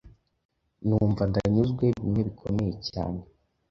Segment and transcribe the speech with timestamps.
[0.87, 3.19] numva ndanyuzwe bimwe bikomeye cyane